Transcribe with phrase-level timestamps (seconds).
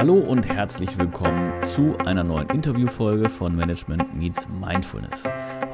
[0.00, 5.24] Hallo und herzlich willkommen zu einer neuen Interviewfolge von Management Meets Mindfulness.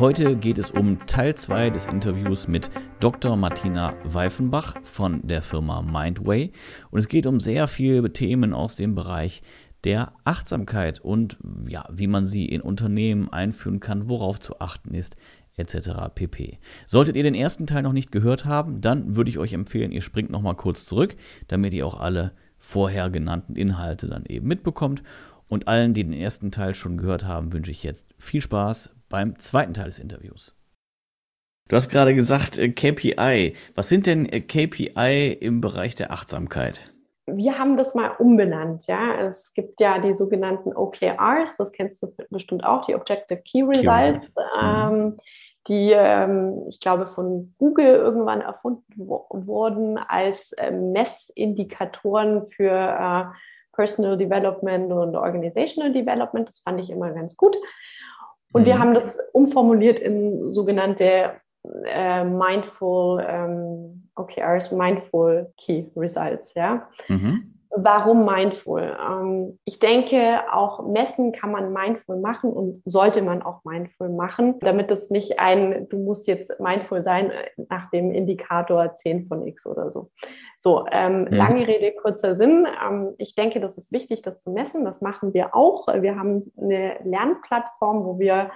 [0.01, 2.69] Heute geht es um Teil 2 des Interviews mit
[2.99, 3.37] Dr.
[3.37, 6.51] Martina Weifenbach von der Firma Mindway
[6.91, 9.43] und es geht um sehr viele Themen aus dem Bereich
[9.85, 11.39] der Achtsamkeit und
[11.69, 15.15] ja, wie man sie in Unternehmen einführen kann, worauf zu achten ist,
[15.57, 15.91] etc.
[16.13, 16.59] pp.
[16.85, 20.03] Solltet ihr den ersten Teil noch nicht gehört haben, dann würde ich euch empfehlen, ihr
[20.03, 21.15] springt noch mal kurz zurück,
[21.47, 22.33] damit ihr auch alle
[22.67, 25.03] vorher genannten Inhalte dann eben mitbekommt.
[25.49, 29.39] Und allen, die den ersten Teil schon gehört haben, wünsche ich jetzt viel Spaß beim
[29.39, 30.57] zweiten Teil des Interviews.
[31.69, 33.55] Du hast gerade gesagt äh, KPI.
[33.77, 36.93] Was sind denn äh, KPI im Bereich der Achtsamkeit?
[37.27, 39.21] Wir haben das mal umbenannt, ja.
[39.21, 43.83] Es gibt ja die sogenannten OKRs, das kennst du bestimmt auch, die Objective Key Results.
[43.83, 44.35] Key Results.
[44.61, 45.17] Mhm.
[45.69, 53.25] Die, ähm, ich glaube, von Google irgendwann erfunden wurden als äh, Messindikatoren für äh,
[53.73, 56.49] Personal Development und Organizational Development.
[56.49, 57.57] Das fand ich immer ganz gut.
[58.53, 58.67] Und mhm.
[58.67, 61.33] wir haben das umformuliert in sogenannte
[61.85, 66.55] äh, Mindful ähm, OKRs, Mindful Key Results.
[66.55, 66.89] Ja.
[67.09, 67.56] Mhm.
[67.71, 68.97] Warum mindful?
[68.99, 74.59] Ähm, ich denke, auch messen kann man mindful machen und sollte man auch mindful machen,
[74.61, 79.47] damit es nicht ein, du musst jetzt mindful sein äh, nach dem Indikator 10 von
[79.47, 80.11] X oder so.
[80.59, 81.29] So, ähm, mhm.
[81.29, 82.67] lange Rede, kurzer Sinn.
[82.85, 84.85] Ähm, ich denke, das ist wichtig, das zu messen.
[84.85, 85.87] Das machen wir auch.
[85.89, 88.51] Wir haben eine Lernplattform, wo wir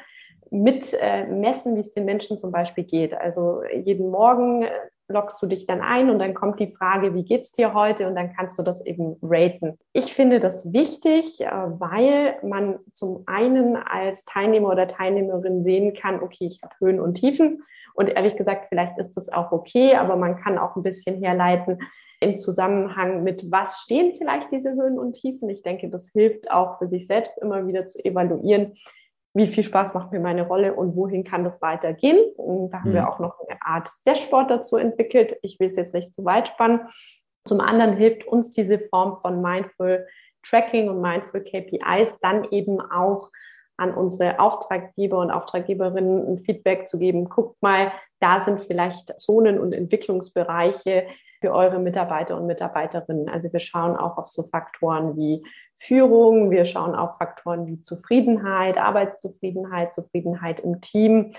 [0.50, 3.14] mit äh, messen, wie es den Menschen zum Beispiel geht.
[3.14, 4.64] Also jeden Morgen
[5.10, 8.08] loggst du dich dann ein und dann kommt die Frage, wie geht's dir heute?
[8.08, 9.78] Und dann kannst du das eben raten.
[9.92, 16.22] Ich finde das wichtig, äh, weil man zum einen als Teilnehmer oder Teilnehmerin sehen kann,
[16.22, 17.62] okay, ich habe Höhen und Tiefen.
[17.94, 21.78] Und ehrlich gesagt, vielleicht ist das auch okay, aber man kann auch ein bisschen herleiten
[22.20, 25.48] im Zusammenhang mit, was stehen vielleicht diese Höhen und Tiefen.
[25.48, 28.74] Ich denke, das hilft auch für sich selbst immer wieder zu evaluieren,
[29.34, 32.18] wie viel Spaß macht mir meine Rolle und wohin kann das weitergehen.
[32.36, 32.94] Und da haben mhm.
[32.94, 35.38] wir auch noch eine Art Dashboard dazu entwickelt.
[35.42, 36.80] Ich will es jetzt nicht zu weit spannen.
[37.44, 40.06] Zum anderen hilft uns diese Form von Mindful
[40.42, 43.30] Tracking und Mindful KPIs dann eben auch
[43.76, 47.28] an unsere Auftraggeber und Auftraggeberinnen ein Feedback zu geben.
[47.28, 51.06] Guckt mal, da sind vielleicht Zonen und Entwicklungsbereiche
[51.40, 53.30] für eure Mitarbeiter und Mitarbeiterinnen.
[53.30, 55.42] Also wir schauen auch auf so Faktoren wie
[55.80, 56.50] Führung.
[56.50, 61.32] Wir schauen auf Faktoren wie Zufriedenheit, Arbeitszufriedenheit, Zufriedenheit im Team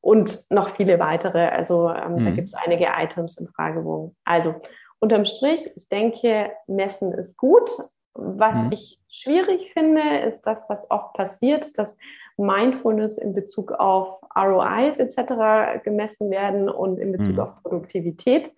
[0.00, 1.46] und noch viele weitere.
[1.48, 2.24] Also ähm, mhm.
[2.24, 4.16] da gibt es einige Items im Fragebogen.
[4.24, 4.56] Also
[4.98, 7.70] unterm Strich, ich denke, Messen ist gut.
[8.14, 8.72] Was mhm.
[8.72, 11.96] ich schwierig finde, ist das, was oft passiert, dass
[12.36, 15.82] Mindfulness in Bezug auf ROIs etc.
[15.84, 17.40] gemessen werden und in Bezug mhm.
[17.40, 18.50] auf Produktivität.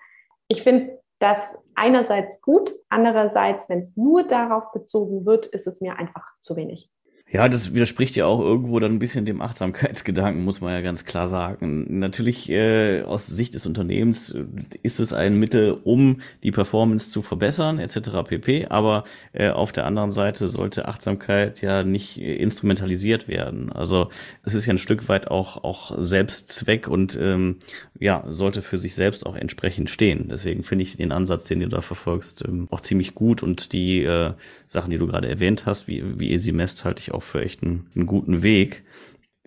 [0.48, 5.96] Ich finde, das einerseits gut, andererseits, wenn es nur darauf bezogen wird, ist es mir
[5.98, 6.90] einfach zu wenig.
[7.30, 11.04] Ja, das widerspricht ja auch irgendwo dann ein bisschen dem Achtsamkeitsgedanken, muss man ja ganz
[11.04, 11.98] klar sagen.
[11.98, 14.46] Natürlich äh, aus Sicht des Unternehmens äh,
[14.82, 18.26] ist es ein Mittel, um die Performance zu verbessern, etc.
[18.26, 18.68] pp.
[18.70, 23.72] Aber äh, auf der anderen Seite sollte Achtsamkeit ja nicht äh, instrumentalisiert werden.
[23.72, 24.08] Also
[24.42, 27.56] es ist ja ein Stück weit auch auch Selbstzweck und ähm,
[28.00, 30.28] ja sollte für sich selbst auch entsprechend stehen.
[30.30, 34.02] Deswegen finde ich den Ansatz, den du da verfolgst, ähm, auch ziemlich gut und die
[34.02, 34.32] äh,
[34.66, 37.42] Sachen, die du gerade erwähnt hast, wie wie ihr sie messt, halte ich auch für
[37.42, 38.84] echt einen, einen guten Weg.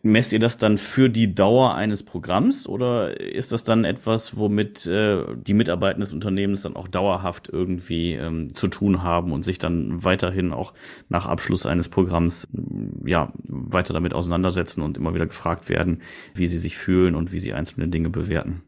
[0.03, 4.87] Messt ihr das dann für die Dauer eines Programms oder ist das dann etwas, womit
[4.87, 9.59] äh, die Mitarbeiter des Unternehmens dann auch dauerhaft irgendwie ähm, zu tun haben und sich
[9.59, 10.73] dann weiterhin auch
[11.09, 12.47] nach Abschluss eines Programms
[13.05, 16.01] ja weiter damit auseinandersetzen und immer wieder gefragt werden,
[16.33, 18.63] wie sie sich fühlen und wie sie einzelne Dinge bewerten?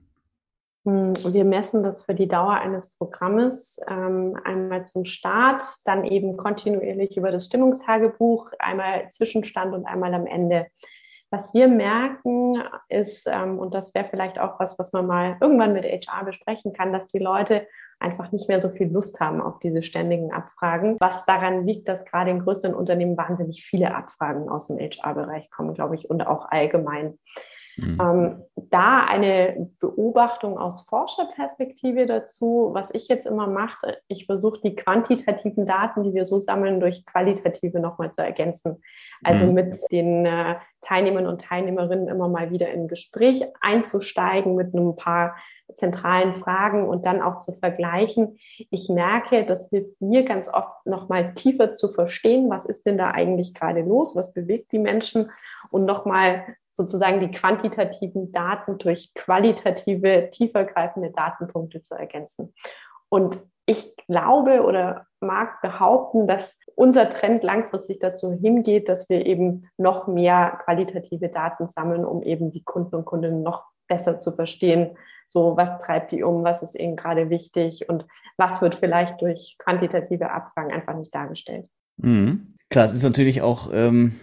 [0.86, 6.36] Hm, wir messen das für die Dauer eines Programmes ähm, einmal zum Start, dann eben
[6.36, 10.68] kontinuierlich über das Stimmungstagebuch, einmal Zwischenstand und einmal am Ende.
[11.32, 15.74] Was wir merken ist, ähm, und das wäre vielleicht auch was, was man mal irgendwann
[15.74, 17.66] mit HR besprechen kann, dass die Leute
[18.00, 20.98] einfach nicht mehr so viel Lust haben auf diese ständigen Abfragen.
[21.00, 25.74] Was daran liegt, dass gerade in größeren Unternehmen wahnsinnig viele Abfragen aus dem HR-Bereich kommen,
[25.74, 27.18] glaube ich, und auch allgemein.
[27.78, 27.98] Mhm.
[28.02, 34.76] Ähm, da eine Beobachtung aus Forscherperspektive dazu, was ich jetzt immer mache, ich versuche die
[34.76, 38.82] quantitativen Daten, die wir so sammeln, durch qualitative nochmal zu ergänzen.
[39.24, 39.54] Also mhm.
[39.54, 44.96] mit den äh, Teilnehmern und Teilnehmerinnen immer mal wieder in ein Gespräch einzusteigen mit ein
[44.96, 45.36] paar
[45.76, 48.38] zentralen Fragen und dann auch zu vergleichen.
[48.70, 53.12] Ich merke, das hilft mir ganz oft nochmal tiefer zu verstehen, was ist denn da
[53.12, 55.32] eigentlich gerade los, was bewegt die Menschen
[55.72, 56.44] und nochmal
[56.74, 62.54] sozusagen die quantitativen Daten durch qualitative, tiefergreifende Datenpunkte zu ergänzen.
[63.10, 69.70] Und ich glaube oder mag behaupten, dass unser Trend langfristig dazu hingeht, dass wir eben
[69.78, 74.98] noch mehr qualitative Daten sammeln, um eben die Kunden und Kundinnen noch besser zu verstehen.
[75.28, 78.06] So, was treibt die um, was ist ihnen gerade wichtig und
[78.38, 81.68] was wird vielleicht durch quantitative Abfragen einfach nicht dargestellt.
[81.98, 82.56] Mhm.
[82.70, 84.20] Klar, es ist natürlich auch ähm,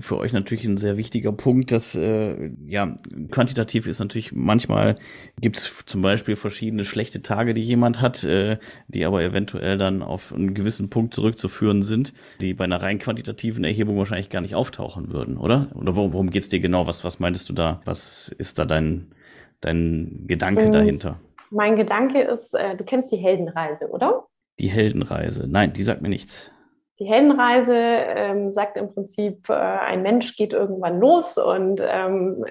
[0.00, 2.96] für euch natürlich ein sehr wichtiger Punkt, dass äh, ja
[3.30, 4.96] quantitativ ist natürlich manchmal
[5.40, 8.58] gibt es zum Beispiel verschiedene schlechte Tage, die jemand hat, äh,
[8.88, 13.64] die aber eventuell dann auf einen gewissen Punkt zurückzuführen sind, die bei einer rein quantitativen
[13.64, 15.68] Erhebung wahrscheinlich gar nicht auftauchen würden, oder?
[15.74, 16.86] Oder worum, worum geht's dir genau?
[16.86, 17.80] Was was meintest du da?
[17.84, 19.12] Was ist da dein
[19.60, 21.20] dein Gedanke ähm, dahinter?
[21.50, 24.26] Mein Gedanke ist, äh, du kennst die Heldenreise, oder?
[24.58, 25.46] Die Heldenreise.
[25.48, 26.50] Nein, die sagt mir nichts.
[27.00, 32.44] Die Heldenreise ähm, sagt im Prinzip, äh, ein Mensch geht irgendwann los und ähm,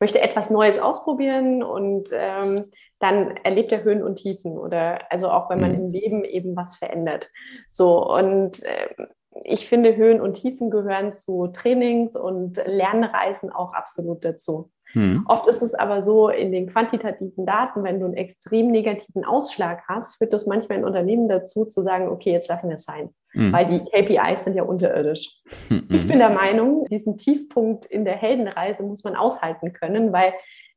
[0.00, 5.48] möchte etwas Neues ausprobieren und ähm, dann erlebt er Höhen und Tiefen oder also auch
[5.48, 5.78] wenn man mhm.
[5.78, 7.30] im Leben eben was verändert.
[7.70, 9.06] So und äh,
[9.44, 14.70] ich finde, Höhen und Tiefen gehören zu Trainings und Lernreisen auch absolut dazu.
[14.92, 15.24] Hm.
[15.26, 19.82] Oft ist es aber so, in den quantitativen Daten, wenn du einen extrem negativen Ausschlag
[19.88, 23.10] hast, führt das manchmal ein Unternehmen dazu, zu sagen, okay, jetzt lassen wir es sein,
[23.30, 23.52] hm.
[23.52, 25.42] weil die KPIs sind ja unterirdisch.
[25.68, 25.84] Hm.
[25.88, 30.34] Ich bin der Meinung, diesen Tiefpunkt in der Heldenreise muss man aushalten können, weil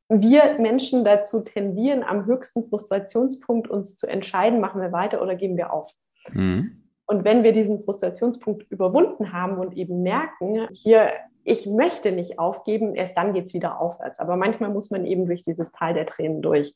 [0.08, 5.58] wir Menschen dazu tendieren, am höchsten Frustrationspunkt uns zu entscheiden, machen wir weiter oder geben
[5.58, 5.92] wir auf.
[6.32, 6.84] Hm.
[7.08, 11.10] Und wenn wir diesen Frustrationspunkt überwunden haben und eben merken, hier
[11.46, 14.20] ich möchte nicht aufgeben, erst dann geht es wieder aufwärts.
[14.20, 16.76] Aber manchmal muss man eben durch dieses Tal der Tränen durch.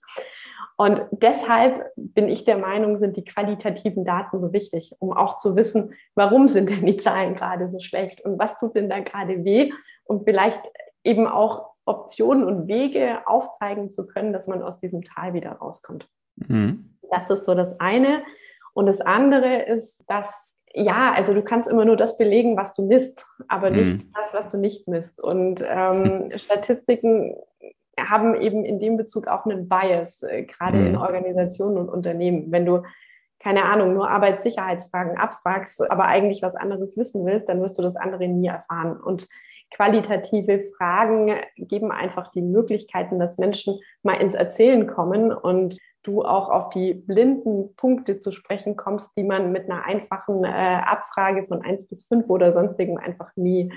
[0.78, 5.56] Und deshalb bin ich der Meinung, sind die qualitativen Daten so wichtig, um auch zu
[5.56, 9.44] wissen, warum sind denn die Zahlen gerade so schlecht und was tut denn da gerade
[9.44, 9.72] weh
[10.06, 10.62] und vielleicht
[11.04, 16.08] eben auch Optionen und Wege aufzeigen zu können, dass man aus diesem Tal wieder rauskommt.
[16.36, 16.98] Mhm.
[17.10, 18.22] Das ist so das eine.
[18.74, 22.84] Und das andere ist, dass ja, also du kannst immer nur das belegen, was du
[22.84, 24.14] misst, aber nicht mhm.
[24.14, 25.22] das, was du nicht misst.
[25.22, 27.36] Und ähm, Statistiken
[28.00, 30.88] haben eben in dem Bezug auch einen Bias, äh, gerade mhm.
[30.88, 32.52] in Organisationen und Unternehmen.
[32.52, 32.84] Wenn du,
[33.40, 37.96] keine Ahnung, nur Arbeitssicherheitsfragen abfragst, aber eigentlich was anderes wissen willst, dann wirst du das
[37.96, 39.00] andere nie erfahren.
[39.00, 39.28] Und
[39.72, 46.50] qualitative Fragen geben einfach die Möglichkeiten, dass Menschen mal ins Erzählen kommen und du auch
[46.50, 51.62] auf die blinden Punkte zu sprechen kommst, die man mit einer einfachen äh, Abfrage von
[51.62, 53.72] eins bis fünf oder sonstigem einfach nie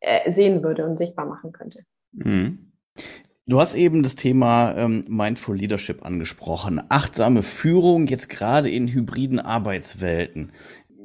[0.00, 1.80] äh, sehen würde und sichtbar machen könnte.
[2.12, 2.72] Mhm.
[3.46, 6.82] Du hast eben das Thema ähm, Mindful Leadership angesprochen.
[6.90, 10.52] Achtsame Führung jetzt gerade in hybriden Arbeitswelten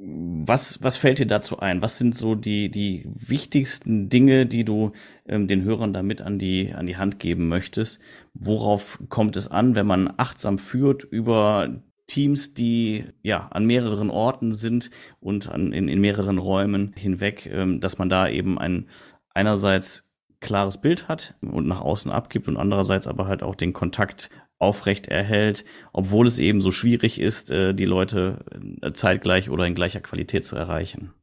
[0.06, 1.82] was, was fällt dir dazu ein?
[1.82, 4.92] Was sind so die, die wichtigsten Dinge, die du
[5.26, 8.02] ähm, den Hörern damit an die, an die Hand geben möchtest?
[8.34, 14.52] Worauf kommt es an, wenn man achtsam führt über Teams, die ja an mehreren Orten
[14.52, 14.90] sind
[15.22, 18.88] und an, in, in mehreren Räumen hinweg, ähm, dass man da eben ein
[19.34, 20.06] einerseits
[20.42, 24.30] klares Bild hat und nach außen abgibt und andererseits aber halt auch den Kontakt
[24.64, 28.46] aufrecht erhält, obwohl es eben so schwierig ist, äh, die Leute
[28.82, 31.14] äh, zeitgleich oder in gleicher Qualität zu erreichen?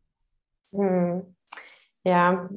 [0.73, 1.23] Hm.
[2.05, 2.49] Ja,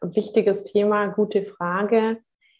[0.00, 2.18] wichtiges Thema, gute Frage.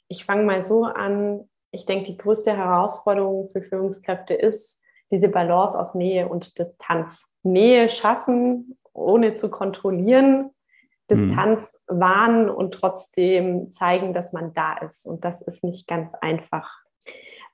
[0.08, 1.48] Ich fange mal so an.
[1.70, 4.80] Ich denke, die größte Herausforderung für Führungskräfte ist
[5.10, 7.34] diese Balance aus Nähe und Distanz.
[7.42, 10.50] Nähe schaffen, ohne zu kontrollieren,
[11.10, 12.00] Distanz hm.
[12.00, 15.06] wahren und trotzdem zeigen, dass man da ist.
[15.06, 16.70] Und das ist nicht ganz einfach.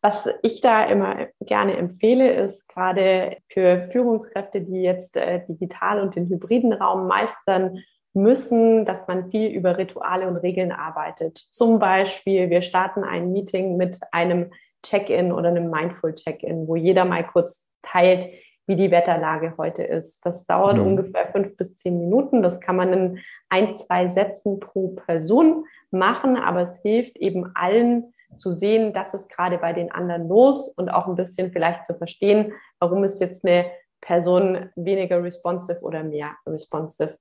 [0.05, 6.15] Was ich da immer gerne empfehle, ist gerade für Führungskräfte, die jetzt äh, digital und
[6.15, 7.79] den hybriden Raum meistern
[8.13, 11.39] müssen, dass man viel über Rituale und Regeln arbeitet.
[11.39, 17.07] Zum Beispiel, wir starten ein Meeting mit einem Check-in oder einem Mindful Check-in, wo jeder
[17.07, 18.29] mal kurz teilt,
[18.67, 20.21] wie die Wetterlage heute ist.
[20.27, 20.87] Das dauert mhm.
[20.87, 22.43] ungefähr fünf bis zehn Minuten.
[22.43, 28.14] Das kann man in ein, zwei Sätzen pro Person machen, aber es hilft eben allen,
[28.37, 31.95] zu sehen, das ist gerade bei den anderen los und auch ein bisschen vielleicht zu
[31.95, 37.19] verstehen, warum ist jetzt eine Person weniger responsive oder mehr responsive.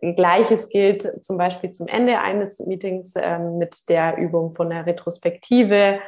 [0.00, 6.00] Gleiches gilt zum Beispiel zum Ende eines Meetings äh, mit der Übung von der Retrospektive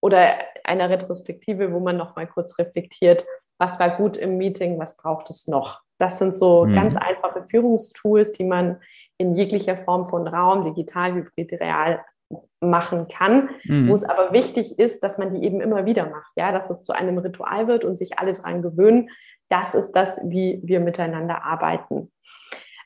[0.00, 0.34] oder
[0.64, 3.24] einer Retrospektive, wo man noch mal kurz reflektiert,
[3.58, 5.80] was war gut im Meeting, was braucht es noch.
[5.98, 6.74] Das sind so mhm.
[6.74, 8.80] ganz einfache Führungstools, die man
[9.16, 12.04] in jeglicher Form von Raum, digital, hybrid, real
[12.60, 13.88] machen kann, mhm.
[13.88, 16.82] wo es aber wichtig ist, dass man die eben immer wieder macht, ja, dass es
[16.82, 19.10] zu einem Ritual wird und sich alle daran gewöhnen.
[19.48, 22.10] Das ist das, wie wir miteinander arbeiten.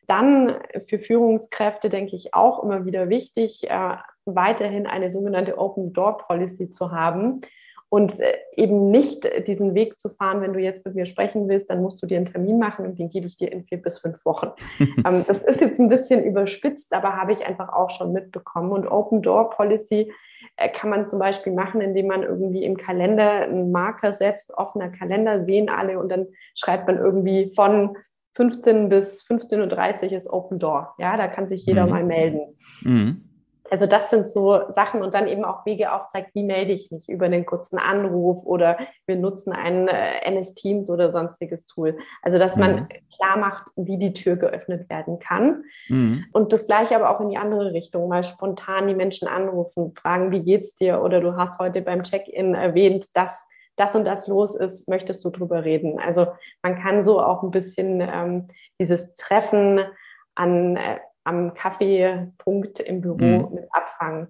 [0.06, 0.56] Dann
[0.88, 6.70] für Führungskräfte denke ich auch immer wieder wichtig, äh, weiterhin eine sogenannte Open Door Policy
[6.70, 7.40] zu haben
[7.88, 11.70] Und äh, eben nicht diesen Weg zu fahren, wenn du jetzt mit mir sprechen willst,
[11.70, 13.98] dann musst du dir einen Termin machen und den gebe ich dir in vier bis
[13.98, 14.50] fünf Wochen.
[15.06, 18.72] Ähm, das ist jetzt ein bisschen überspitzt, aber habe ich einfach auch schon mitbekommen.
[18.72, 20.10] Und Open Door Policy
[20.56, 24.88] äh, kann man zum Beispiel machen, indem man irgendwie im Kalender einen Marker setzt, offener
[24.88, 27.96] Kalender, sehen alle und dann schreibt man irgendwie von
[28.36, 30.94] 15 bis 15.30 Uhr ist Open Door.
[30.98, 31.90] Ja, da kann sich jeder mhm.
[31.90, 32.56] mal melden.
[32.82, 33.35] Mhm.
[33.70, 37.08] Also das sind so Sachen und dann eben auch Wege aufzeigt, wie melde ich mich
[37.08, 41.98] über einen kurzen Anruf oder wir nutzen ein äh, MS Teams oder sonstiges Tool.
[42.22, 42.88] Also dass man mhm.
[43.14, 45.64] klar macht, wie die Tür geöffnet werden kann.
[45.88, 46.24] Mhm.
[46.32, 50.30] Und das gleiche aber auch in die andere Richtung, mal spontan die Menschen anrufen, fragen,
[50.30, 51.02] wie geht's dir?
[51.02, 53.46] Oder du hast heute beim Check-in erwähnt, dass
[53.76, 56.00] das und das los ist, möchtest du drüber reden?
[56.00, 56.26] Also
[56.62, 58.48] man kann so auch ein bisschen ähm,
[58.80, 59.80] dieses Treffen
[60.34, 63.54] an äh, am Kaffeepunkt im Büro mhm.
[63.54, 64.28] mit abfangen.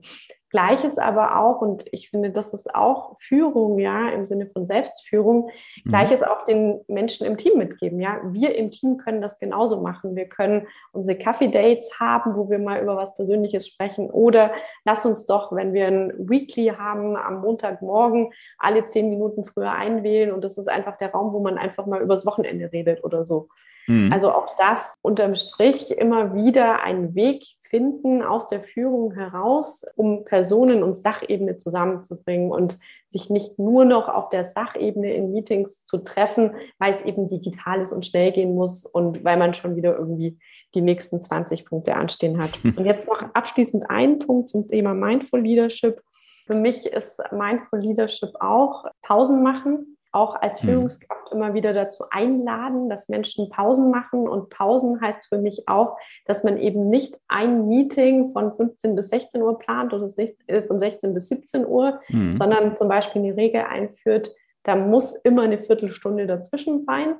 [0.50, 5.50] Gleiches aber auch, und ich finde, das ist auch Führung, ja, im Sinne von Selbstführung,
[5.84, 5.90] mhm.
[5.90, 8.20] Gleiches auch den Menschen im Team mitgeben, ja.
[8.24, 10.16] Wir im Team können das genauso machen.
[10.16, 14.08] Wir können unsere Kaffee-Dates haben, wo wir mal über was Persönliches sprechen.
[14.08, 14.52] Oder
[14.84, 20.32] lass uns doch, wenn wir ein Weekly haben, am Montagmorgen alle zehn Minuten früher einwählen.
[20.32, 23.48] Und das ist einfach der Raum, wo man einfach mal übers Wochenende redet oder so.
[23.86, 24.12] Mhm.
[24.12, 30.24] Also auch das unterm Strich immer wieder einen Weg finden aus der Führung heraus, um
[30.24, 32.78] Personen und Sachebene zusammenzubringen und
[33.08, 37.80] sich nicht nur noch auf der Sachebene in Meetings zu treffen, weil es eben digital
[37.80, 40.38] ist und schnell gehen muss und weil man schon wieder irgendwie
[40.74, 42.50] die nächsten 20 Punkte anstehen hat.
[42.76, 46.02] Und jetzt noch abschließend ein Punkt zum Thema Mindful Leadership.
[46.46, 50.68] Für mich ist Mindful Leadership auch Pausen machen, auch als mhm.
[50.68, 54.26] Führungskraft immer wieder dazu einladen, dass Menschen Pausen machen.
[54.26, 59.10] Und Pausen heißt für mich auch, dass man eben nicht ein Meeting von 15 bis
[59.10, 60.06] 16 Uhr plant oder
[60.46, 62.36] äh, von 16 bis 17 Uhr, mhm.
[62.36, 67.16] sondern zum Beispiel eine Regel einführt, da muss immer eine Viertelstunde dazwischen sein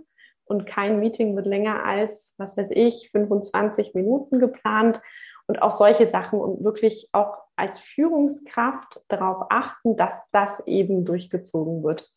[0.47, 5.00] und kein Meeting wird länger als, was weiß ich, 25 Minuten geplant
[5.47, 11.83] und auch solche Sachen und wirklich auch als Führungskraft darauf achten, dass das eben durchgezogen
[11.83, 12.09] wird.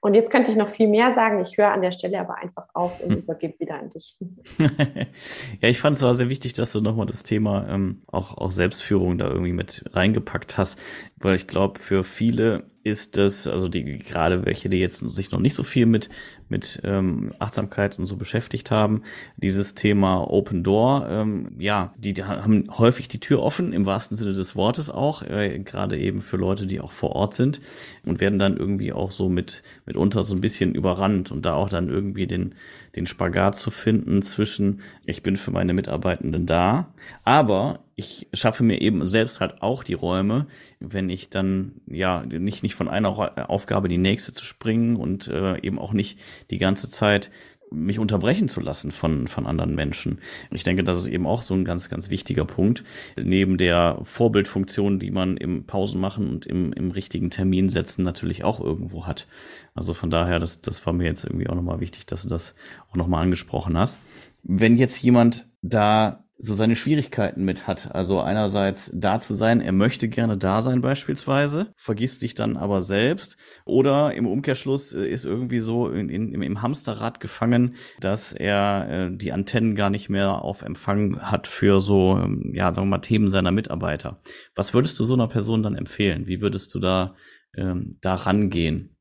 [0.00, 1.40] Und jetzt könnte ich noch viel mehr sagen.
[1.40, 3.18] Ich höre an der Stelle aber einfach auf und hm.
[3.18, 4.18] übergebe wieder an dich.
[5.60, 8.50] ja, ich fand es war sehr wichtig, dass du nochmal das Thema ähm, auch, auch
[8.50, 10.80] Selbstführung da irgendwie mit reingepackt hast,
[11.16, 15.40] weil ich glaube, für viele ist das, also die gerade welche, die jetzt sich noch
[15.40, 16.08] nicht so viel mit
[16.48, 19.02] mit ähm, Achtsamkeit und so beschäftigt haben,
[19.36, 24.16] dieses Thema Open Door, ähm, ja, die, die haben häufig die Tür offen im wahrsten
[24.16, 27.60] Sinne des Wortes auch, äh, gerade eben für Leute, die auch vor Ort sind
[28.04, 31.68] und werden dann irgendwie auch so mit mitunter so ein bisschen überrannt und da auch
[31.68, 32.54] dann irgendwie den
[32.96, 36.92] den Spagat zu finden zwischen ich bin für meine Mitarbeitenden da,
[37.24, 40.46] aber ich schaffe mir eben selbst halt auch die Räume,
[40.80, 45.58] wenn ich dann ja nicht nicht von einer Aufgabe die nächste zu springen und äh,
[45.60, 47.30] eben auch nicht die ganze Zeit
[47.70, 50.18] mich unterbrechen zu lassen von, von anderen Menschen.
[50.50, 52.84] Ich denke, das ist eben auch so ein ganz, ganz wichtiger Punkt.
[53.16, 58.44] Neben der Vorbildfunktion, die man im Pausen machen und im, im richtigen Termin setzen natürlich
[58.44, 59.26] auch irgendwo hat.
[59.74, 62.54] Also von daher, das, das war mir jetzt irgendwie auch nochmal wichtig, dass du das
[62.90, 63.98] auch nochmal angesprochen hast.
[64.42, 67.94] Wenn jetzt jemand da so seine Schwierigkeiten mit hat.
[67.94, 72.80] Also einerseits da zu sein, er möchte gerne da sein beispielsweise, vergisst sich dann aber
[72.80, 78.88] selbst oder im Umkehrschluss äh, ist irgendwie so in, in, im Hamsterrad gefangen, dass er
[78.88, 82.96] äh, die Antennen gar nicht mehr auf Empfang hat für so, ähm, ja, sagen wir
[82.96, 84.20] mal, Themen seiner Mitarbeiter.
[84.54, 86.28] Was würdest du so einer Person dann empfehlen?
[86.28, 87.14] Wie würdest du da,
[87.56, 88.96] ähm, da rangehen?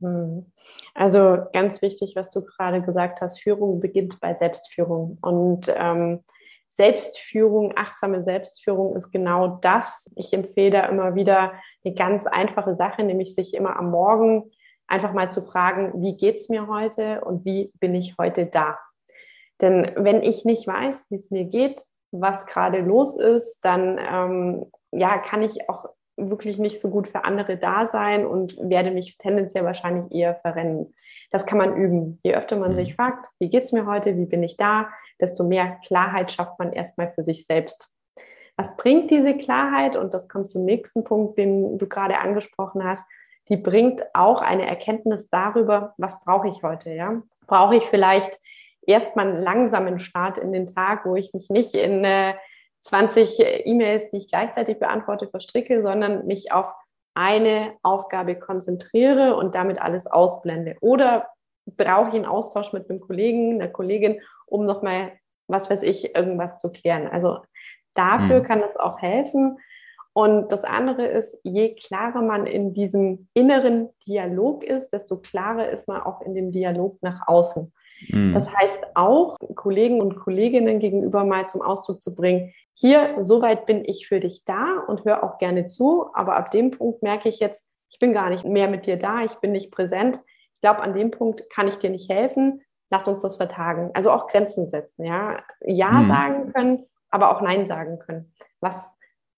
[0.00, 0.46] Hm.
[0.94, 5.18] Also ganz wichtig, was du gerade gesagt hast, Führung beginnt bei Selbstführung.
[5.22, 6.24] Und ähm,
[6.72, 10.10] Selbstführung, achtsame Selbstführung ist genau das.
[10.16, 11.52] Ich empfehle da immer wieder
[11.84, 14.50] eine ganz einfache Sache, nämlich sich immer am Morgen
[14.86, 18.78] einfach mal zu fragen, wie geht's mir heute und wie bin ich heute da?
[19.60, 24.70] Denn wenn ich nicht weiß, wie es mir geht, was gerade los ist, dann ähm,
[24.90, 29.16] ja, kann ich auch wirklich nicht so gut für andere da sein und werde mich
[29.18, 30.94] tendenziell wahrscheinlich eher verrennen.
[31.30, 32.20] Das kann man üben.
[32.22, 32.76] Je öfter man mhm.
[32.76, 34.88] sich fragt, wie geht's mir heute, wie bin ich da,
[35.20, 37.90] desto mehr Klarheit schafft man erstmal für sich selbst.
[38.56, 39.96] Was bringt diese Klarheit?
[39.96, 43.04] Und das kommt zum nächsten Punkt, den du gerade angesprochen hast.
[43.48, 47.22] Die bringt auch eine Erkenntnis darüber, was brauche ich heute, ja?
[47.46, 48.38] Brauche ich vielleicht
[48.86, 52.34] erstmal einen langsamen Start in den Tag, wo ich mich nicht in äh,
[52.82, 56.72] 20 E-Mails, die ich gleichzeitig beantworte, verstricke, sondern mich auf
[57.14, 60.76] eine Aufgabe konzentriere und damit alles ausblende.
[60.80, 61.28] Oder
[61.66, 65.12] brauche ich einen Austausch mit einem Kollegen, einer Kollegin, um nochmal,
[65.46, 67.08] was weiß ich, irgendwas zu klären.
[67.08, 67.40] Also
[67.94, 68.44] dafür mhm.
[68.44, 69.58] kann es auch helfen.
[70.14, 75.88] Und das andere ist, je klarer man in diesem inneren Dialog ist, desto klarer ist
[75.88, 77.72] man auch in dem Dialog nach außen.
[78.08, 78.34] Mhm.
[78.34, 83.84] Das heißt auch, Kollegen und Kolleginnen gegenüber mal zum Ausdruck zu bringen, hier, soweit bin
[83.84, 87.38] ich für dich da und höre auch gerne zu, aber ab dem Punkt merke ich
[87.38, 90.20] jetzt, ich bin gar nicht mehr mit dir da, ich bin nicht präsent.
[90.54, 92.62] Ich glaube, an dem Punkt kann ich dir nicht helfen.
[92.90, 93.90] Lass uns das vertagen.
[93.94, 95.40] Also auch Grenzen setzen, ja.
[95.60, 96.08] Ja mhm.
[96.08, 98.32] sagen können, aber auch Nein sagen können.
[98.60, 98.82] Was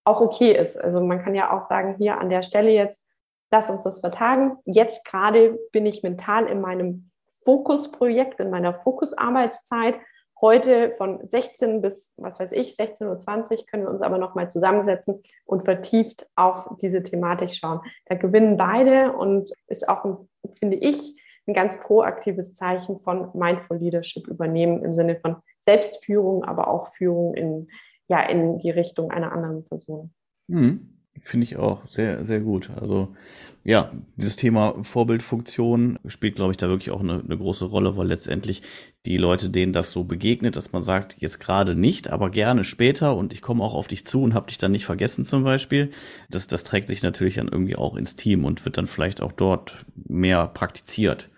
[0.04, 0.80] auch okay ist.
[0.80, 3.02] Also man kann ja auch sagen, hier an der Stelle jetzt,
[3.50, 4.58] lass uns das vertagen.
[4.64, 7.10] Jetzt gerade bin ich mental in meinem
[7.44, 9.96] Fokusprojekt, in meiner Fokusarbeitszeit.
[10.40, 15.22] Heute von 16 bis, was weiß ich, 16.20 Uhr können wir uns aber nochmal zusammensetzen
[15.46, 17.80] und vertieft auf diese Thematik schauen.
[18.06, 20.26] Da gewinnen beide und ist auch,
[20.58, 26.68] finde ich, ein ganz proaktives Zeichen von Mindful Leadership übernehmen im Sinne von Selbstführung, aber
[26.68, 27.68] auch Führung in,
[28.08, 30.12] ja, in die Richtung einer anderen Person.
[30.48, 30.93] Mhm.
[31.20, 32.70] Finde ich auch sehr, sehr gut.
[32.70, 33.14] Also
[33.62, 38.08] ja, dieses Thema Vorbildfunktion spielt, glaube ich, da wirklich auch eine, eine, große Rolle, weil
[38.08, 38.62] letztendlich
[39.06, 43.16] die Leute, denen das so begegnet, dass man sagt, jetzt gerade nicht, aber gerne später
[43.16, 45.90] und ich komme auch auf dich zu und habe dich dann nicht vergessen zum Beispiel,
[46.30, 49.32] das, das trägt sich natürlich dann irgendwie auch ins Team und wird dann vielleicht auch
[49.32, 51.30] dort mehr praktiziert.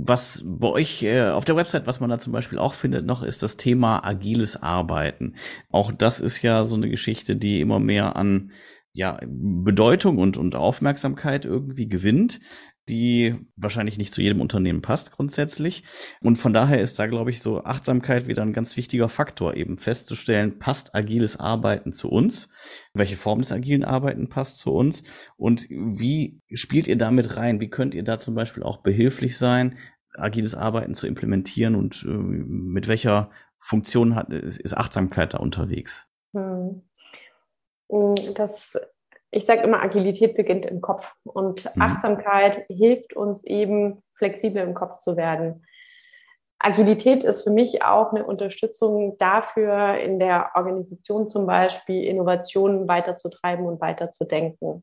[0.00, 3.22] Was bei euch äh, auf der Website, was man da zum Beispiel auch findet noch,
[3.22, 5.34] ist das Thema agiles Arbeiten.
[5.70, 8.52] Auch das ist ja so eine Geschichte, die immer mehr an
[8.98, 12.40] ja, Bedeutung und, und Aufmerksamkeit irgendwie gewinnt,
[12.88, 15.84] die wahrscheinlich nicht zu jedem Unternehmen passt grundsätzlich.
[16.20, 19.78] Und von daher ist da, glaube ich, so Achtsamkeit wieder ein ganz wichtiger Faktor, eben
[19.78, 22.48] festzustellen, passt agiles Arbeiten zu uns?
[22.92, 25.04] Welche Form des agilen Arbeiten passt zu uns?
[25.36, 27.60] Und wie spielt ihr damit rein?
[27.60, 29.78] Wie könnt ihr da zum Beispiel auch behilflich sein,
[30.14, 36.08] agiles Arbeiten zu implementieren und äh, mit welcher Funktion hat, ist, ist Achtsamkeit da unterwegs?
[36.34, 36.82] Hm.
[37.88, 38.78] Mm, das,
[39.30, 41.82] ich sage immer, Agilität beginnt im Kopf und mhm.
[41.82, 45.64] Achtsamkeit hilft uns eben, flexibel im Kopf zu werden.
[46.60, 53.64] Agilität ist für mich auch eine Unterstützung dafür, in der Organisation zum Beispiel Innovationen weiterzutreiben
[53.64, 54.82] und weiterzudenken.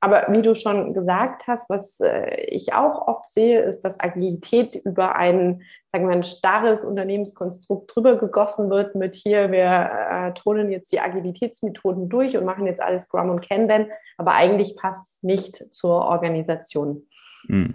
[0.00, 4.74] Aber wie du schon gesagt hast, was äh, ich auch oft sehe, ist, dass Agilität
[4.74, 10.70] über ein, sagen wir, ein starres Unternehmenskonstrukt drüber gegossen wird mit hier, wir äh, tonen
[10.70, 15.22] jetzt die Agilitätsmethoden durch und machen jetzt alles Scrum und Kanban, aber eigentlich passt es
[15.22, 17.06] nicht zur Organisation.
[17.46, 17.74] Mhm.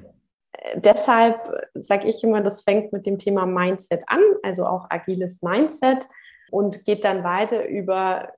[0.76, 1.40] Deshalb
[1.76, 6.08] sage ich immer, das fängt mit dem Thema Mindset an, also auch agiles Mindset
[6.50, 8.30] und geht dann weiter über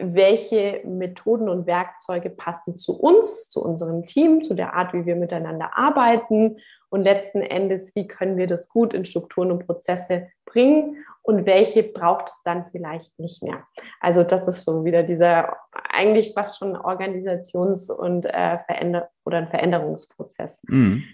[0.00, 5.16] welche Methoden und Werkzeuge passen zu uns, zu unserem Team, zu der Art, wie wir
[5.16, 6.58] miteinander arbeiten
[6.88, 11.82] und letzten Endes, wie können wir das gut in Strukturen und Prozesse bringen und welche
[11.82, 13.64] braucht es dann vielleicht nicht mehr.
[14.00, 15.56] Also das ist so wieder dieser
[15.90, 20.62] eigentlich fast schon Organisations- und äh, Veränder oder ein Veränderungsprozess.
[20.66, 21.04] Mhm.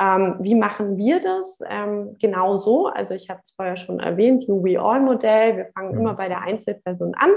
[0.00, 1.58] Ähm, wie machen wir das?
[1.66, 2.86] Ähm, genau so.
[2.86, 5.56] Also ich habe es vorher schon erwähnt, You We All Modell.
[5.56, 6.00] Wir fangen mhm.
[6.00, 7.30] immer bei der Einzelperson an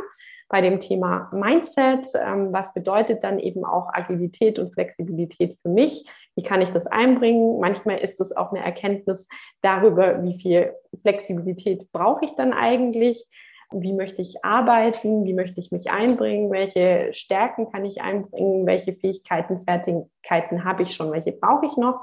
[0.50, 2.08] bei dem Thema Mindset.
[2.16, 6.06] Ähm, was bedeutet dann eben auch Agilität und Flexibilität für mich?
[6.36, 7.60] Wie kann ich das einbringen?
[7.60, 9.28] Manchmal ist es auch eine Erkenntnis
[9.62, 13.26] darüber, wie viel Flexibilität brauche ich dann eigentlich?
[13.72, 15.26] Wie möchte ich arbeiten?
[15.26, 16.50] Wie möchte ich mich einbringen?
[16.50, 18.66] Welche Stärken kann ich einbringen?
[18.66, 21.12] Welche Fähigkeiten, Fertigkeiten habe ich schon?
[21.12, 22.02] Welche brauche ich noch?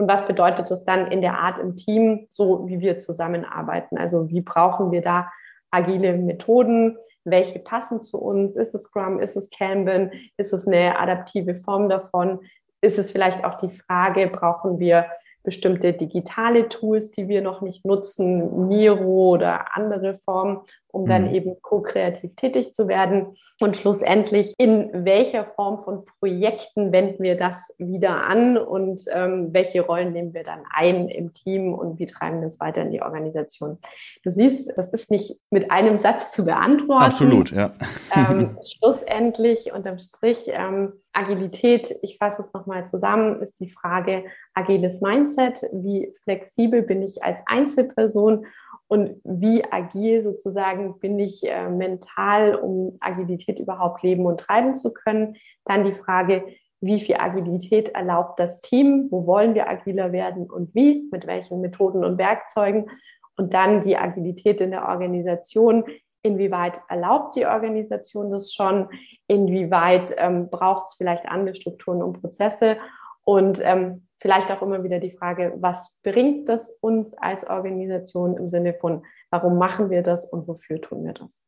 [0.00, 3.98] Und was bedeutet das dann in der Art im Team, so wie wir zusammenarbeiten?
[3.98, 5.30] Also wie brauchen wir da
[5.70, 6.96] agile Methoden?
[7.24, 8.56] welche passen zu uns.
[8.56, 12.40] Ist es Scrum, ist es Kanban, ist es eine adaptive Form davon?
[12.80, 15.06] Ist es vielleicht auch die Frage, brauchen wir
[15.42, 20.60] bestimmte digitale Tools, die wir noch nicht nutzen, Miro oder andere Formen,
[20.92, 21.34] um dann mhm.
[21.34, 23.36] eben ko-kreativ tätig zu werden.
[23.60, 29.82] Und schlussendlich, in welcher Form von Projekten wenden wir das wieder an und ähm, welche
[29.82, 33.02] Rollen nehmen wir dann ein im Team und wie treiben wir es weiter in die
[33.02, 33.78] Organisation?
[34.22, 37.04] Du siehst, das ist nicht mit einem Satz zu beantworten.
[37.04, 37.72] Absolut, ja.
[38.14, 44.24] Ähm, schlussendlich, unterm Strich, ähm, Agilität, ich fasse es nochmal zusammen, ist die Frage
[44.54, 45.62] agiles Mindset.
[45.72, 48.46] Wie flexibel bin ich als Einzelperson
[48.90, 54.92] und wie agil sozusagen bin ich äh, mental, um Agilität überhaupt leben und treiben zu
[54.92, 55.36] können.
[55.64, 56.44] Dann die Frage,
[56.80, 59.06] wie viel Agilität erlaubt das Team?
[59.12, 61.08] Wo wollen wir agiler werden und wie?
[61.12, 62.90] Mit welchen Methoden und Werkzeugen?
[63.36, 65.84] Und dann die Agilität in der Organisation
[66.22, 68.88] inwieweit erlaubt die Organisation das schon,
[69.28, 72.76] inwieweit ähm, braucht es vielleicht andere Strukturen und Prozesse
[73.22, 78.48] und ähm, vielleicht auch immer wieder die Frage, was bringt das uns als Organisation im
[78.48, 81.40] Sinne von, warum machen wir das und wofür tun wir das?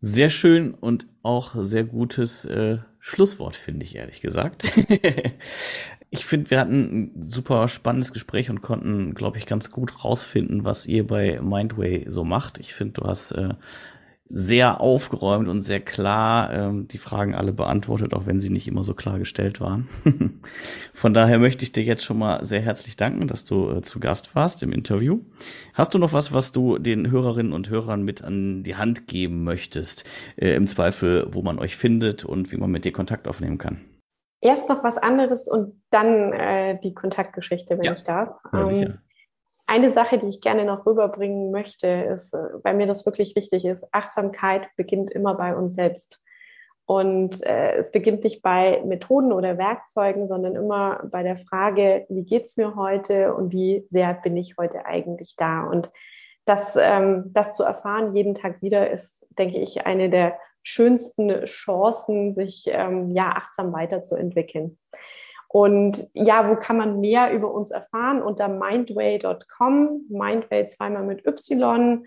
[0.00, 4.64] Sehr schön und auch sehr gutes äh, Schlusswort, finde ich, ehrlich gesagt.
[6.10, 10.64] ich finde, wir hatten ein super spannendes Gespräch und konnten, glaube ich, ganz gut rausfinden,
[10.64, 12.60] was ihr bei Mindway so macht.
[12.60, 13.54] Ich finde, du hast äh,
[14.32, 18.84] sehr aufgeräumt und sehr klar ähm, die Fragen alle beantwortet, auch wenn sie nicht immer
[18.84, 19.88] so klar gestellt waren.
[20.94, 23.98] Von daher möchte ich dir jetzt schon mal sehr herzlich danken, dass du äh, zu
[23.98, 25.20] Gast warst im Interview.
[25.74, 29.42] Hast du noch was, was du den Hörerinnen und Hörern mit an die Hand geben
[29.42, 30.08] möchtest?
[30.36, 33.80] Äh, Im Zweifel, wo man euch findet und wie man mit dir Kontakt aufnehmen kann?
[34.40, 37.92] Erst noch was anderes und dann äh, die Kontaktgeschichte, wenn ja.
[37.92, 38.36] ich darf.
[38.52, 38.98] Ja, sicher.
[39.70, 43.64] Eine Sache, die ich gerne noch rüberbringen möchte, ist, äh, weil mir das wirklich wichtig
[43.64, 46.20] ist, Achtsamkeit beginnt immer bei uns selbst.
[46.86, 52.24] Und äh, es beginnt nicht bei Methoden oder Werkzeugen, sondern immer bei der Frage, wie
[52.24, 55.62] geht es mir heute und wie sehr bin ich heute eigentlich da?
[55.62, 55.92] Und
[56.46, 62.32] das, ähm, das zu erfahren jeden Tag wieder ist, denke ich, eine der schönsten Chancen,
[62.32, 64.78] sich ähm, ja achtsam weiterzuentwickeln.
[65.52, 68.22] Und ja, wo kann man mehr über uns erfahren?
[68.22, 72.04] Unter mindway.com, mindway zweimal mit Y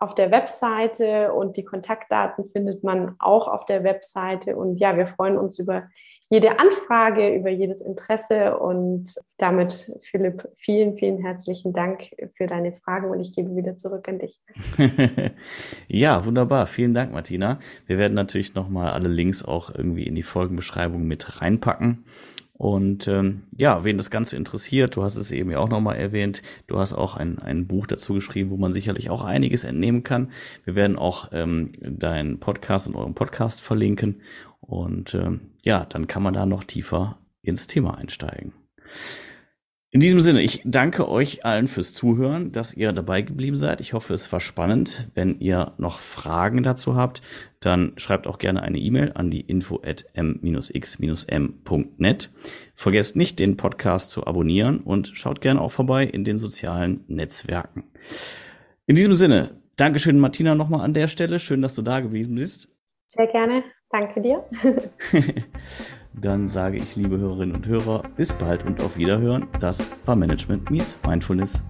[0.00, 4.56] auf der Webseite und die Kontaktdaten findet man auch auf der Webseite.
[4.56, 5.88] Und ja, wir freuen uns über
[6.30, 8.58] jede Anfrage, über jedes Interesse.
[8.58, 14.08] Und damit, Philipp, vielen, vielen herzlichen Dank für deine Fragen und ich gebe wieder zurück
[14.08, 14.40] an dich.
[15.88, 16.66] ja, wunderbar.
[16.66, 17.60] Vielen Dank, Martina.
[17.86, 22.04] Wir werden natürlich nochmal alle Links auch irgendwie in die Folgenbeschreibung mit reinpacken.
[22.60, 26.42] Und ähm, ja, wen das Ganze interessiert, du hast es eben ja auch nochmal erwähnt,
[26.66, 30.30] du hast auch ein, ein Buch dazu geschrieben, wo man sicherlich auch einiges entnehmen kann.
[30.66, 34.20] Wir werden auch ähm, deinen Podcast und euren Podcast verlinken.
[34.60, 38.52] Und ähm, ja, dann kann man da noch tiefer ins Thema einsteigen.
[39.92, 43.80] In diesem Sinne, ich danke euch allen fürs Zuhören, dass ihr dabei geblieben seid.
[43.80, 45.10] Ich hoffe, es war spannend.
[45.14, 47.22] Wenn ihr noch Fragen dazu habt,
[47.58, 51.10] dann schreibt auch gerne eine E-Mail an die info at m-x-m.net.
[52.76, 57.90] Vergesst nicht, den Podcast zu abonnieren und schaut gerne auch vorbei in den sozialen Netzwerken.
[58.86, 61.40] In diesem Sinne, Dankeschön, Martina, nochmal an der Stelle.
[61.40, 62.68] Schön, dass du da gewesen bist.
[63.08, 63.64] Sehr gerne.
[63.90, 64.44] Danke dir.
[66.12, 69.46] Dann sage ich, liebe Hörerinnen und Hörer, bis bald und auf Wiederhören.
[69.60, 71.62] Das war Management Meets Mindfulness.